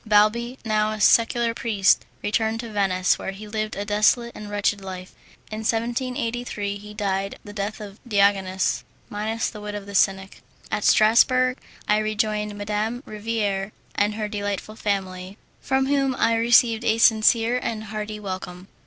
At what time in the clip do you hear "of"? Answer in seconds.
7.79-7.99, 9.75-9.85